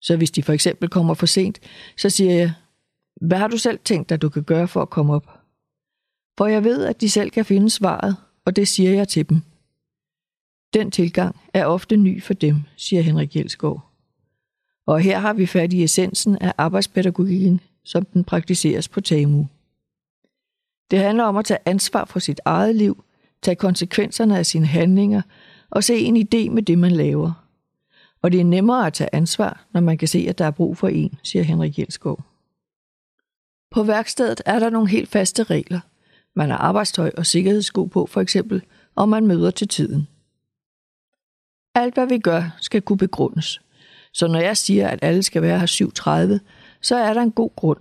Så 0.00 0.16
hvis 0.16 0.30
de 0.30 0.42
for 0.42 0.52
eksempel 0.52 0.88
kommer 0.88 1.14
for 1.14 1.26
sent, 1.26 1.60
så 1.96 2.10
siger 2.10 2.32
jeg, 2.32 2.52
hvad 3.20 3.38
har 3.38 3.48
du 3.48 3.58
selv 3.58 3.78
tænkt 3.84 4.12
at 4.12 4.22
du 4.22 4.28
kan 4.28 4.42
gøre 4.42 4.68
for 4.68 4.82
at 4.82 4.90
komme 4.90 5.14
op? 5.14 5.40
For 6.38 6.46
jeg 6.46 6.64
ved, 6.64 6.84
at 6.84 7.00
de 7.00 7.10
selv 7.10 7.30
kan 7.30 7.44
finde 7.44 7.70
svaret, 7.70 8.16
og 8.44 8.56
det 8.56 8.68
siger 8.68 8.90
jeg 8.90 9.08
til 9.08 9.28
dem. 9.28 9.42
Den 10.76 10.90
tilgang 10.90 11.36
er 11.54 11.66
ofte 11.66 11.96
ny 11.96 12.22
for 12.22 12.34
dem, 12.34 12.62
siger 12.76 13.02
Henrik 13.02 13.36
Jelsgaard. 13.36 13.90
Og 14.86 15.00
her 15.00 15.18
har 15.18 15.32
vi 15.32 15.46
fat 15.46 15.72
i 15.72 15.82
essensen 15.84 16.38
af 16.38 16.52
arbejdspædagogikken, 16.58 17.60
som 17.84 18.04
den 18.04 18.24
praktiseres 18.24 18.88
på 18.88 19.00
TAMU. 19.00 19.46
Det 20.90 20.98
handler 20.98 21.24
om 21.24 21.36
at 21.36 21.44
tage 21.44 21.58
ansvar 21.64 22.04
for 22.04 22.18
sit 22.18 22.40
eget 22.44 22.74
liv, 22.74 23.04
tage 23.42 23.54
konsekvenserne 23.54 24.38
af 24.38 24.46
sine 24.46 24.66
handlinger 24.66 25.22
og 25.70 25.84
se 25.84 25.98
en 25.98 26.16
idé 26.16 26.50
med 26.50 26.62
det, 26.62 26.78
man 26.78 26.92
laver. 26.92 27.46
Og 28.22 28.32
det 28.32 28.40
er 28.40 28.44
nemmere 28.44 28.86
at 28.86 28.92
tage 28.92 29.14
ansvar, 29.14 29.66
når 29.72 29.80
man 29.80 29.98
kan 29.98 30.08
se, 30.08 30.26
at 30.28 30.38
der 30.38 30.44
er 30.44 30.50
brug 30.50 30.76
for 30.76 30.88
en, 30.88 31.18
siger 31.22 31.42
Henrik 31.42 31.78
Jelsgaard. 31.78 32.24
På 33.70 33.82
værkstedet 33.82 34.42
er 34.46 34.58
der 34.58 34.70
nogle 34.70 34.88
helt 34.88 35.08
faste 35.08 35.42
regler. 35.42 35.80
Man 36.34 36.50
har 36.50 36.58
arbejdstøj 36.58 37.10
og 37.16 37.26
sikkerhedssko 37.26 37.84
på 37.84 38.06
for 38.06 38.20
eksempel, 38.20 38.62
og 38.94 39.08
man 39.08 39.26
møder 39.26 39.50
til 39.50 39.68
tiden. 39.68 40.08
Alt 41.76 41.94
hvad 41.94 42.06
vi 42.06 42.18
gør 42.18 42.56
skal 42.60 42.82
kunne 42.82 42.98
begrundes. 42.98 43.60
Så 44.12 44.28
når 44.28 44.40
jeg 44.40 44.56
siger, 44.56 44.88
at 44.88 44.98
alle 45.02 45.22
skal 45.22 45.42
være 45.42 45.58
her 45.58 45.66
7.30, 46.36 46.38
så 46.82 46.96
er 46.96 47.14
der 47.14 47.20
en 47.20 47.32
god 47.32 47.50
grund. 47.56 47.78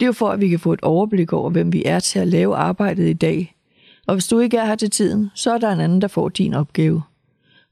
Det 0.00 0.04
er 0.04 0.06
jo 0.06 0.12
for, 0.12 0.28
at 0.28 0.40
vi 0.40 0.48
kan 0.48 0.58
få 0.58 0.72
et 0.72 0.80
overblik 0.82 1.32
over, 1.32 1.50
hvem 1.50 1.72
vi 1.72 1.82
er 1.84 2.00
til 2.00 2.18
at 2.18 2.28
lave 2.28 2.56
arbejdet 2.56 3.08
i 3.08 3.12
dag. 3.12 3.56
Og 4.06 4.14
hvis 4.14 4.26
du 4.26 4.38
ikke 4.38 4.56
er 4.56 4.64
her 4.64 4.74
til 4.74 4.90
tiden, 4.90 5.30
så 5.34 5.54
er 5.54 5.58
der 5.58 5.70
en 5.70 5.80
anden, 5.80 6.00
der 6.00 6.08
får 6.08 6.28
din 6.28 6.54
opgave. 6.54 7.02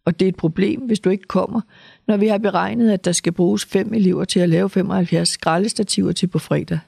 Og 0.05 0.21
det 0.21 0.27
er 0.27 0.29
et 0.29 0.37
problem, 0.37 0.81
hvis 0.81 1.01
du 1.01 1.11
ikke 1.11 1.29
kommer, 1.29 1.61
når 2.07 2.17
vi 2.17 2.27
har 2.27 2.39
beregnet, 2.39 2.91
at 2.91 3.05
der 3.05 3.13
skal 3.13 3.33
bruges 3.33 3.65
fem 3.65 3.95
elever 3.95 4.25
til 4.25 4.41
at 4.41 4.49
lave 4.49 4.71
75 4.71 5.29
skraldestativer 5.29 6.13
til 6.13 6.27
på 6.27 6.39
fredag. 6.39 6.79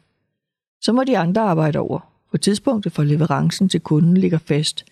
Så 0.81 0.93
må 0.93 1.05
de 1.05 1.19
andre 1.19 1.43
arbejde 1.43 1.79
over, 1.79 2.01
for 2.31 2.37
tidspunktet 2.37 2.93
for 2.93 3.03
leverancen 3.03 3.69
til 3.69 3.81
kunden 3.81 4.17
ligger 4.17 4.39
fast, 4.39 4.85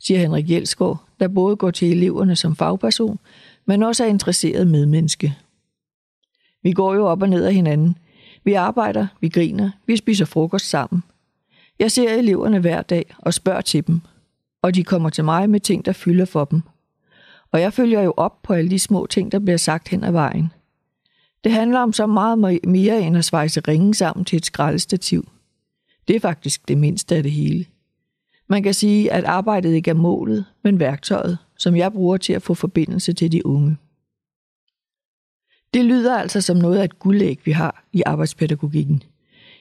siger 0.00 0.20
Henrik 0.20 0.50
Jelsgaard, 0.50 1.04
der 1.20 1.28
både 1.28 1.56
går 1.56 1.70
til 1.70 1.90
eleverne 1.90 2.36
som 2.36 2.56
fagperson, 2.56 3.18
men 3.66 3.82
også 3.82 4.04
er 4.04 4.08
interesseret 4.08 4.66
medmenneske. 4.66 5.36
Vi 6.62 6.72
går 6.72 6.94
jo 6.94 7.06
op 7.06 7.22
og 7.22 7.28
ned 7.28 7.44
af 7.44 7.54
hinanden. 7.54 7.98
Vi 8.44 8.52
arbejder, 8.52 9.06
vi 9.20 9.28
griner, 9.28 9.70
vi 9.86 9.96
spiser 9.96 10.24
frokost 10.24 10.68
sammen. 10.68 11.02
Jeg 11.78 11.90
ser 11.90 12.14
eleverne 12.14 12.58
hver 12.58 12.82
dag 12.82 13.14
og 13.18 13.34
spørger 13.34 13.60
til 13.60 13.86
dem, 13.86 14.00
og 14.62 14.74
de 14.74 14.84
kommer 14.84 15.10
til 15.10 15.24
mig 15.24 15.50
med 15.50 15.60
ting, 15.60 15.84
der 15.84 15.92
fylder 15.92 16.24
for 16.24 16.44
dem. 16.44 16.62
Og 17.52 17.60
jeg 17.60 17.72
følger 17.72 18.00
jo 18.02 18.14
op 18.16 18.42
på 18.42 18.52
alle 18.52 18.70
de 18.70 18.78
små 18.78 19.06
ting, 19.06 19.32
der 19.32 19.38
bliver 19.38 19.56
sagt 19.56 19.88
hen 19.88 20.04
ad 20.04 20.12
vejen. 20.12 20.52
Det 21.44 21.52
handler 21.52 21.80
om 21.80 21.92
så 21.92 22.06
meget 22.06 22.38
mere 22.64 23.00
end 23.00 23.16
at 23.16 23.24
svejse 23.24 23.60
ringen 23.60 23.94
sammen 23.94 24.24
til 24.24 24.36
et 24.36 24.46
skraldestativ. 24.46 25.28
Det 26.08 26.16
er 26.16 26.20
faktisk 26.20 26.68
det 26.68 26.78
mindste 26.78 27.16
af 27.16 27.22
det 27.22 27.32
hele. 27.32 27.66
Man 28.48 28.62
kan 28.62 28.74
sige, 28.74 29.12
at 29.12 29.24
arbejdet 29.24 29.74
ikke 29.74 29.90
er 29.90 29.94
målet, 29.94 30.44
men 30.64 30.80
værktøjet, 30.80 31.38
som 31.58 31.76
jeg 31.76 31.92
bruger 31.92 32.16
til 32.16 32.32
at 32.32 32.42
få 32.42 32.54
forbindelse 32.54 33.12
til 33.12 33.32
de 33.32 33.46
unge. 33.46 33.76
Det 35.74 35.84
lyder 35.84 36.18
altså 36.18 36.40
som 36.40 36.56
noget 36.56 36.78
af 36.78 36.84
et 36.84 36.98
guldæg, 36.98 37.40
vi 37.44 37.52
har 37.52 37.84
i 37.92 38.02
arbejdspædagogikken. 38.06 39.02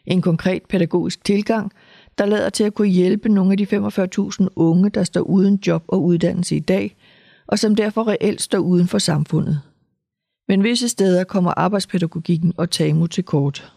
En 0.05 0.21
konkret 0.21 0.63
pædagogisk 0.69 1.23
tilgang, 1.23 1.71
der 2.17 2.25
lader 2.25 2.49
til 2.49 2.63
at 2.63 2.73
kunne 2.73 2.87
hjælpe 2.87 3.29
nogle 3.29 3.51
af 3.51 3.57
de 3.57 3.63
45.000 3.63 4.47
unge, 4.55 4.89
der 4.89 5.03
står 5.03 5.21
uden 5.21 5.59
job 5.67 5.83
og 5.87 6.03
uddannelse 6.03 6.55
i 6.55 6.59
dag, 6.59 6.95
og 7.47 7.59
som 7.59 7.75
derfor 7.75 8.07
reelt 8.07 8.41
står 8.41 8.59
uden 8.59 8.87
for 8.87 8.97
samfundet. 8.97 9.61
Men 10.47 10.63
visse 10.63 10.89
steder 10.89 11.23
kommer 11.23 11.53
arbejdspædagogikken 11.57 12.53
og 12.57 12.69
TAMU 12.69 13.07
til 13.07 13.23
kort. 13.23 13.73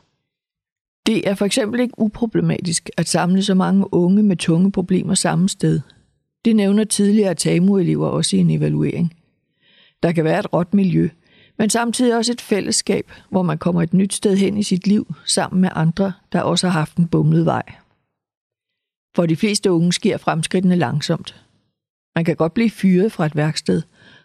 Det 1.07 1.29
er 1.29 1.35
for 1.35 1.45
eksempel 1.45 1.81
ikke 1.81 1.99
uproblematisk 1.99 2.91
at 2.97 3.09
samle 3.09 3.43
så 3.43 3.55
mange 3.55 3.95
unge 3.95 4.23
med 4.23 4.37
tunge 4.37 4.73
problemer 4.73 5.15
samme 5.15 5.49
sted. 5.49 5.81
Det 6.45 6.57
nævner 6.57 6.85
tidligere 6.85 7.35
TAMU-elever 7.35 8.07
også 8.07 8.37
i 8.37 8.39
en 8.39 8.51
evaluering. 8.51 9.15
Der 10.03 10.13
kan 10.13 10.25
være 10.25 10.41
et 10.41 10.53
råt 10.53 10.75
miljø, 10.75 11.09
men 11.59 11.71
samtidig 11.71 12.17
også 12.17 12.33
et 12.33 12.41
fællesskab, 12.41 13.13
hvor 13.31 13.43
man 13.43 13.59
kommer 13.59 13.83
et 13.83 13.95
nyt 13.95 14.15
sted 14.15 14.37
hen 14.37 14.57
i 14.57 14.63
sit 14.63 14.87
liv 14.87 15.15
sammen 15.27 15.61
med 15.61 15.69
andre, 15.73 16.13
der 16.33 16.41
også 16.41 16.69
har 16.69 16.79
haft 16.79 16.97
en 16.97 17.09
bumlet 17.09 17.47
vej. 17.47 17.63
For 19.17 19.27
de 19.27 19.37
fleste 19.37 19.73
unge 19.73 19.93
sker 19.93 20.17
fremskridtene 20.17 20.77
langsomt. 20.77 21.43
Man 22.15 22.25
kan 22.25 22.37
godt 22.37 22.55
blive 22.55 22.71
fyret 22.71 23.13
fra 23.13 23.27
et 23.27 23.37
værksted, 23.37 23.83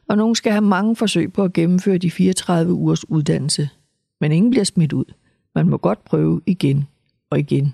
og 0.08 0.18
nogen 0.18 0.36
skal 0.36 0.52
have 0.52 0.62
mange 0.62 0.96
forsøg 0.96 1.34
på 1.34 1.44
at 1.44 1.54
gennemføre 1.54 1.98
de 1.98 2.12
34 2.12 2.74
ugers 2.74 3.10
uddannelse. 3.10 3.70
Men 4.22 4.32
ingen 4.32 4.52
bliver 4.52 4.64
smidt 4.64 4.94
ud. 4.94 5.06
Man 5.56 5.70
må 5.70 5.78
godt 5.78 6.04
prøve 6.04 6.42
igen 6.46 6.88
og 7.30 7.40
igen. 7.40 7.74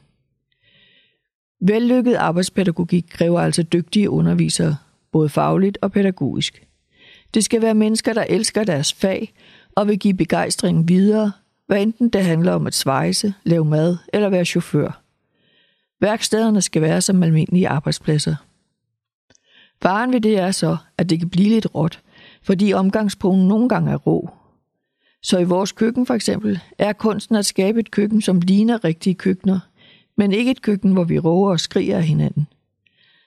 Vellykket 1.61 2.15
arbejdspædagogik 2.15 3.05
kræver 3.09 3.39
altså 3.39 3.63
dygtige 3.63 4.09
undervisere, 4.09 4.77
både 5.11 5.29
fagligt 5.29 5.77
og 5.81 5.91
pædagogisk. 5.91 6.67
Det 7.33 7.45
skal 7.45 7.61
være 7.61 7.73
mennesker, 7.73 8.13
der 8.13 8.25
elsker 8.29 8.63
deres 8.63 8.93
fag 8.93 9.33
og 9.75 9.87
vil 9.87 9.99
give 9.99 10.13
begejstring 10.13 10.87
videre, 10.87 11.31
hvad 11.67 11.81
enten 11.81 12.09
det 12.09 12.23
handler 12.25 12.51
om 12.51 12.67
at 12.67 12.75
svejse, 12.75 13.33
lave 13.43 13.65
mad 13.65 13.97
eller 14.13 14.29
være 14.29 14.45
chauffør. 14.45 15.01
Værkstederne 16.01 16.61
skal 16.61 16.81
være 16.81 17.01
som 17.01 17.23
almindelige 17.23 17.69
arbejdspladser. 17.69 18.35
Faren 19.81 20.13
ved 20.13 20.21
det 20.21 20.39
er 20.39 20.51
så, 20.51 20.77
at 20.97 21.09
det 21.09 21.19
kan 21.19 21.29
blive 21.29 21.49
lidt 21.49 21.67
råt, 21.75 22.01
fordi 22.43 22.73
omgangspunkten 22.73 23.47
nogle 23.47 23.69
gange 23.69 23.91
er 23.91 23.95
rå. 23.95 24.36
Så 25.23 25.39
i 25.39 25.43
vores 25.43 25.71
køkken 25.71 26.05
for 26.05 26.13
eksempel 26.13 26.59
er 26.77 26.93
kunsten 26.93 27.35
at 27.35 27.45
skabe 27.45 27.79
et 27.79 27.91
køkken, 27.91 28.21
som 28.21 28.39
ligner 28.39 28.83
rigtige 28.83 29.15
køkkener, 29.15 29.59
men 30.17 30.31
ikke 30.31 30.51
et 30.51 30.61
køkken, 30.61 30.93
hvor 30.93 31.03
vi 31.03 31.19
råber 31.19 31.51
og 31.51 31.59
skriger 31.59 31.97
af 31.97 32.03
hinanden. 32.03 32.47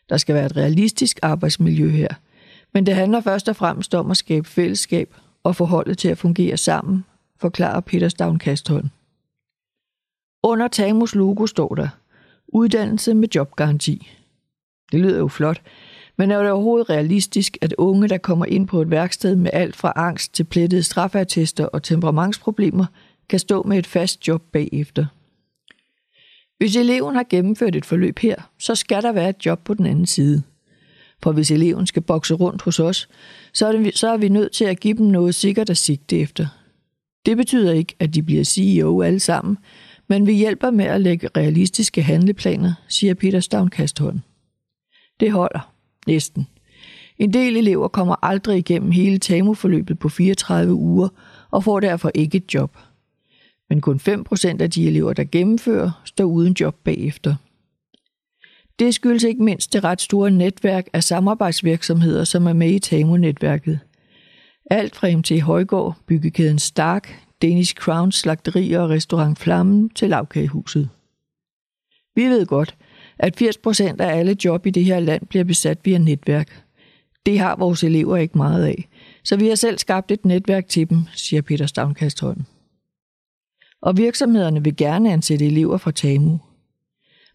Der 0.09 0.16
skal 0.16 0.35
være 0.35 0.47
et 0.47 0.56
realistisk 0.56 1.18
arbejdsmiljø 1.23 1.88
her, 1.88 2.09
men 2.75 2.87
det 2.87 2.94
handler 2.94 3.20
først 3.20 3.49
og 3.49 3.56
fremmest 3.56 3.94
om 3.94 4.11
at 4.11 4.16
skabe 4.16 4.49
fællesskab 4.49 5.14
og 5.42 5.56
forholdet 5.56 5.99
til 5.99 6.09
at 6.09 6.18
fungere 6.18 6.56
sammen, 6.56 7.04
forklarer 7.40 7.80
Peter 7.80 8.09
Stavn 8.09 8.38
Kastholm. 8.38 8.88
Under 10.42 10.68
Tamus 10.68 11.14
logo 11.14 11.47
står 11.47 11.75
der, 11.75 11.88
uddannelse 12.49 13.14
med 13.14 13.28
jobgaranti. 13.35 14.11
Det 14.92 15.00
lyder 15.00 15.18
jo 15.18 15.28
flot, 15.28 15.62
men 16.21 16.31
er 16.31 16.43
det 16.43 16.50
overhovedet 16.50 16.91
realistisk, 16.91 17.59
at 17.61 17.75
unge, 17.79 18.09
der 18.09 18.19
kommer 18.19 18.47
ind 18.47 18.69
på 18.69 18.83
et 18.83 18.91
værksted 18.91 19.37
med 19.37 19.50
alt 19.53 19.77
fra 19.77 19.93
angst 19.97 20.35
til 20.35 20.45
plettede 20.45 20.83
straffeattester 20.83 21.67
og 21.67 21.83
temperamentsproblemer, 21.83 22.87
kan 23.29 23.39
stå 23.39 23.62
med 23.62 23.79
et 23.79 23.87
fast 23.87 24.29
job 24.29 24.43
bagefter? 24.53 25.07
Hvis 26.59 26.77
eleven 26.77 27.15
har 27.15 27.27
gennemført 27.31 27.77
et 27.77 27.85
forløb 27.85 28.19
her, 28.19 28.37
så 28.59 28.75
skal 28.75 29.03
der 29.03 29.12
være 29.12 29.29
et 29.29 29.47
job 29.47 29.65
på 29.65 29.75
den 29.75 29.87
anden 29.87 30.07
side. 30.07 30.43
For 31.23 31.33
hvis 31.33 31.50
eleven 31.50 31.87
skal 31.87 32.03
bokse 32.03 32.35
rundt 32.35 32.62
hos 32.62 32.81
os, 32.81 33.09
så 33.55 33.67
er, 33.67 33.73
det, 33.73 33.97
så 33.99 34.09
er 34.09 34.17
vi 34.17 34.29
nødt 34.29 34.53
til 34.53 34.65
at 34.65 34.81
give 34.81 34.95
dem 34.95 35.07
noget 35.07 35.35
sikkert 35.35 35.71
at 35.71 35.77
sigte 35.77 36.19
efter. 36.19 36.47
Det 37.27 37.37
betyder 37.37 37.73
ikke, 37.73 37.95
at 37.99 38.15
de 38.15 38.23
bliver 38.23 38.45
CEO 38.45 39.03
alle 39.03 39.21
sammen, 39.21 39.59
men 40.09 40.27
vi 40.27 40.33
hjælper 40.33 40.71
med 40.71 40.85
at 40.85 41.00
lægge 41.00 41.29
realistiske 41.37 42.03
handleplaner, 42.03 42.73
siger 42.89 43.15
Peter 43.15 43.41
Stavnkastholm. 43.41 44.21
Det 45.21 45.33
holder. 45.33 45.80
Næsten. 46.11 46.47
En 47.19 47.33
del 47.33 47.57
elever 47.57 47.88
kommer 47.88 48.17
aldrig 48.23 48.59
igennem 48.59 48.90
hele 48.90 49.19
TAMU-forløbet 49.19 49.99
på 49.99 50.09
34 50.09 50.75
uger 50.75 51.09
og 51.50 51.64
får 51.64 51.81
derfor 51.81 52.11
ikke 52.14 52.37
et 52.37 52.55
job. 52.55 52.79
Men 53.69 53.81
kun 53.81 54.00
5% 54.09 54.62
af 54.62 54.71
de 54.71 54.87
elever, 54.87 55.12
der 55.12 55.25
gennemfører, 55.25 56.02
står 56.05 56.25
uden 56.25 56.57
job 56.61 56.76
bagefter. 56.85 57.35
Det 58.79 58.95
skyldes 58.95 59.23
ikke 59.23 59.43
mindst 59.43 59.73
det 59.73 59.85
ret 59.85 60.00
store 60.00 60.31
netværk 60.31 60.87
af 60.93 61.05
samarbejdsvirksomheder, 61.05 62.25
som 62.25 62.47
er 62.47 62.52
med 62.52 62.71
i 62.71 62.79
TAMU-netværket. 62.79 63.79
Alt 64.71 64.97
fra 64.97 65.17
MT 65.17 65.40
Højgaard, 65.40 65.97
byggekæden 66.07 66.59
Stark, 66.59 67.25
Danish 67.43 67.75
Crown 67.75 68.12
Slagteri 68.12 68.73
og 68.73 68.90
Restaurant 68.90 69.38
Flammen 69.38 69.88
til 69.88 70.09
lavkagehuset. 70.09 70.88
Vi 72.14 72.25
ved 72.25 72.47
godt, 72.47 72.76
at 73.23 73.43
80% 73.43 74.00
af 74.00 74.19
alle 74.19 74.37
job 74.45 74.67
i 74.67 74.71
det 74.71 74.85
her 74.85 75.00
land 75.00 75.27
bliver 75.27 75.45
besat 75.45 75.79
via 75.85 75.99
netværk. 75.99 76.65
Det 77.27 77.39
har 77.39 77.57
vores 77.57 77.85
elever 77.85 78.17
ikke 78.17 78.39
meget 78.39 78.65
af, 78.65 78.89
så 79.25 79.37
vi 79.37 79.49
har 79.49 79.55
selv 79.55 79.79
skabt 79.79 80.11
et 80.11 80.25
netværk 80.25 80.69
til 80.69 80.91
dem, 80.91 80.99
siger 81.15 81.43
Peter 81.43 81.67
Stavnkastholm. 81.67 82.45
Og 83.83 83.97
virksomhederne 83.97 84.65
vil 84.65 84.77
gerne 84.77 85.12
ansætte 85.12 85.47
elever 85.47 85.77
fra 85.77 85.91
TAMU. 85.91 86.41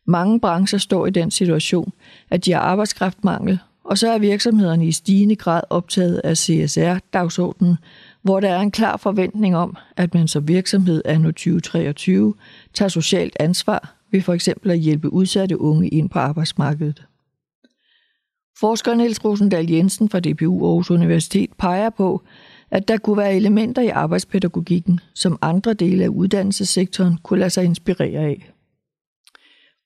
Mange 0.08 0.39
brancher 0.39 0.80
står 0.80 1.06
i 1.06 1.10
den 1.10 1.32
situation, 1.32 1.94
at 2.30 2.46
de 2.46 2.51
har 2.51 2.60
arbejdskraftmangel, 2.60 3.60
og 3.84 3.98
så 3.98 4.12
er 4.12 4.18
virksomhederne 4.18 4.88
i 4.88 4.92
stigende 4.92 5.36
grad 5.36 5.62
optaget 5.70 6.22
af 6.24 6.38
CSR-dagsordenen, 6.38 7.77
hvor 8.22 8.39
der 8.39 8.50
er 8.50 8.60
en 8.60 8.72
klar 8.72 8.98
forventning 8.98 9.58
om, 9.58 9.77
at 9.98 10.13
man 10.13 10.27
som 10.27 10.48
virksomhed 10.48 11.01
anno 11.06 11.27
2023 11.27 12.34
tager 12.74 12.89
socialt 12.89 13.38
ansvar 13.39 13.95
ved 14.12 14.21
for 14.21 14.33
eksempel 14.33 14.71
at 14.71 14.79
hjælpe 14.79 15.13
udsatte 15.13 15.62
unge 15.62 15.88
ind 15.88 16.09
på 16.09 16.19
arbejdsmarkedet. 16.19 17.05
Forsker 18.59 18.95
Niels 18.95 19.25
Rosendal 19.25 19.71
Jensen 19.71 20.09
fra 20.09 20.19
DPU 20.19 20.65
Aarhus 20.65 20.91
Universitet 20.91 21.50
peger 21.57 21.89
på, 21.89 22.24
at 22.71 22.88
der 22.88 22.97
kunne 22.97 23.17
være 23.17 23.35
elementer 23.35 23.81
i 23.81 23.88
arbejdspædagogikken, 23.88 25.00
som 25.13 25.38
andre 25.41 25.74
dele 25.74 26.03
af 26.03 26.07
uddannelsessektoren 26.07 27.17
kunne 27.24 27.39
lade 27.39 27.50
sig 27.50 27.63
inspirere 27.63 28.21
af. 28.21 28.51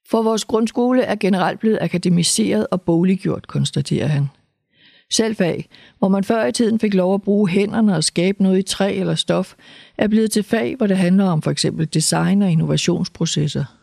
For 0.09 0.21
vores 0.21 0.45
grundskole 0.45 1.01
er 1.01 1.15
generelt 1.15 1.59
blevet 1.59 1.77
akademiseret 1.81 2.67
og 2.71 2.81
boliggjort, 2.81 3.47
konstaterer 3.47 4.07
han. 4.07 4.27
Selvfag, 5.11 5.69
hvor 5.99 6.07
man 6.07 6.23
før 6.23 6.45
i 6.45 6.51
tiden 6.51 6.79
fik 6.79 6.93
lov 6.93 7.13
at 7.13 7.21
bruge 7.21 7.49
hænderne 7.49 7.95
og 7.95 8.03
skabe 8.03 8.43
noget 8.43 8.59
i 8.59 8.61
træ 8.61 8.99
eller 8.99 9.15
stof, 9.15 9.53
er 9.97 10.07
blevet 10.07 10.31
til 10.31 10.43
fag, 10.43 10.75
hvor 10.75 10.87
det 10.87 10.97
handler 10.97 11.25
om 11.25 11.41
for 11.41 11.51
eksempel 11.51 11.93
design 11.93 12.41
og 12.41 12.51
innovationsprocesser. 12.51 13.78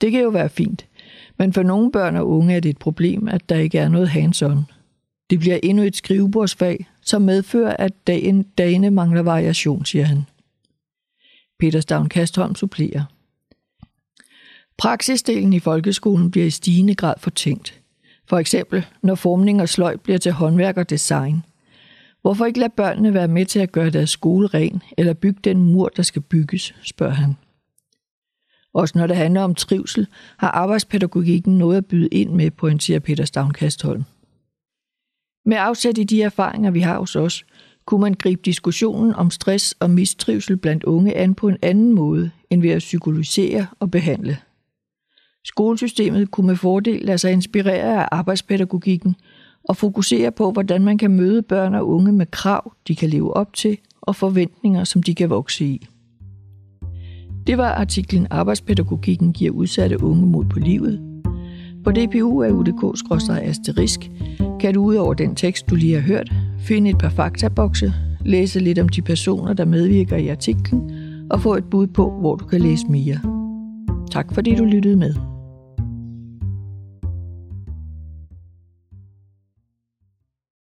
Det 0.00 0.12
kan 0.12 0.20
jo 0.20 0.28
være 0.28 0.48
fint, 0.48 0.86
men 1.38 1.52
for 1.52 1.62
nogle 1.62 1.92
børn 1.92 2.16
og 2.16 2.28
unge 2.28 2.54
er 2.54 2.60
det 2.60 2.68
et 2.68 2.78
problem, 2.78 3.28
at 3.28 3.48
der 3.48 3.56
ikke 3.56 3.78
er 3.78 3.88
noget 3.88 4.08
hands-on. 4.08 4.58
Det 5.30 5.38
bliver 5.38 5.58
endnu 5.62 5.82
et 5.82 5.96
skrivebordsfag, 5.96 6.86
som 7.02 7.22
medfører, 7.22 7.76
at 7.76 8.06
dagen, 8.06 8.42
dagene 8.42 8.90
mangler 8.90 9.22
variation, 9.22 9.84
siger 9.84 10.04
han. 10.04 10.22
Peter 11.58 11.80
Stavn 11.80 12.08
Kastholm 12.08 12.54
supplerer. 12.54 13.04
Praksisdelen 14.78 15.52
i 15.52 15.58
folkeskolen 15.58 16.30
bliver 16.30 16.46
i 16.46 16.50
stigende 16.50 16.94
grad 16.94 17.14
fortænkt. 17.18 17.80
For 18.28 18.38
eksempel, 18.38 18.86
når 19.02 19.14
formning 19.14 19.62
og 19.62 19.68
sløj 19.68 19.96
bliver 19.96 20.18
til 20.18 20.32
håndværk 20.32 20.76
og 20.76 20.90
design. 20.90 21.42
Hvorfor 22.22 22.46
ikke 22.46 22.58
lade 22.58 22.72
børnene 22.76 23.14
være 23.14 23.28
med 23.28 23.46
til 23.46 23.58
at 23.58 23.72
gøre 23.72 23.90
deres 23.90 24.10
skole 24.10 24.46
ren, 24.46 24.82
eller 24.98 25.12
bygge 25.12 25.40
den 25.44 25.62
mur, 25.62 25.88
der 25.96 26.02
skal 26.02 26.22
bygges, 26.22 26.74
spørger 26.82 27.14
han. 27.14 27.36
Også 28.74 28.98
når 28.98 29.06
det 29.06 29.16
handler 29.16 29.40
om 29.40 29.54
trivsel, 29.54 30.06
har 30.36 30.50
arbejdspædagogikken 30.50 31.58
noget 31.58 31.76
at 31.76 31.86
byde 31.86 32.08
ind 32.08 32.30
med, 32.30 32.50
pointerer 32.50 33.00
Peter 33.00 33.24
Stavnkastholm. 33.24 34.04
Med 35.46 35.56
afsæt 35.56 35.98
i 35.98 36.04
de 36.04 36.22
erfaringer, 36.22 36.70
vi 36.70 36.80
har 36.80 36.98
hos 36.98 37.16
os, 37.16 37.44
kunne 37.84 38.00
man 38.00 38.14
gribe 38.14 38.42
diskussionen 38.44 39.14
om 39.14 39.30
stress 39.30 39.74
og 39.80 39.90
mistrivsel 39.90 40.56
blandt 40.56 40.84
unge 40.84 41.16
an 41.16 41.34
på 41.34 41.48
en 41.48 41.56
anden 41.62 41.92
måde, 41.92 42.30
end 42.50 42.62
ved 42.62 42.70
at 42.70 42.78
psykologisere 42.78 43.66
og 43.80 43.90
behandle. 43.90 44.38
Skolesystemet 45.44 46.30
kunne 46.30 46.46
med 46.46 46.56
fordel 46.56 47.00
lade 47.02 47.18
sig 47.18 47.32
inspirere 47.32 48.02
af 48.02 48.08
arbejdspædagogikken 48.12 49.16
og 49.64 49.76
fokusere 49.76 50.32
på, 50.32 50.50
hvordan 50.50 50.84
man 50.84 50.98
kan 50.98 51.10
møde 51.10 51.42
børn 51.42 51.74
og 51.74 51.88
unge 51.88 52.12
med 52.12 52.26
krav, 52.26 52.72
de 52.88 52.96
kan 52.96 53.08
leve 53.08 53.34
op 53.34 53.52
til, 53.52 53.78
og 54.00 54.16
forventninger, 54.16 54.84
som 54.84 55.02
de 55.02 55.14
kan 55.14 55.30
vokse 55.30 55.64
i. 55.64 55.86
Det 57.46 57.58
var 57.58 57.68
artiklen 57.68 58.26
Arbejdspædagogikken 58.30 59.32
giver 59.32 59.50
udsatte 59.50 60.02
unge 60.02 60.26
mod 60.26 60.44
på 60.44 60.58
livet. 60.58 61.00
På 61.84 61.90
DPU 61.90 62.42
af 62.42 62.50
udk-asterisk 62.50 64.10
kan 64.60 64.74
du 64.74 64.84
ud 64.84 64.94
over 64.94 65.14
den 65.14 65.34
tekst, 65.34 65.70
du 65.70 65.74
lige 65.74 65.94
har 65.94 66.00
hørt, 66.00 66.32
finde 66.58 66.90
et 66.90 66.98
par 66.98 67.08
faktabokse, 67.08 67.92
læse 68.24 68.60
lidt 68.60 68.78
om 68.78 68.88
de 68.88 69.02
personer, 69.02 69.52
der 69.52 69.64
medvirker 69.64 70.16
i 70.16 70.28
artiklen, 70.28 70.90
og 71.30 71.40
få 71.40 71.54
et 71.54 71.64
bud 71.64 71.86
på, 71.86 72.10
hvor 72.20 72.36
du 72.36 72.44
kan 72.44 72.60
læse 72.60 72.86
mere. 72.86 73.18
Tak 74.10 74.34
fordi 74.34 74.54
du 74.54 74.64
lyttede 74.64 74.96
med. 74.96 75.14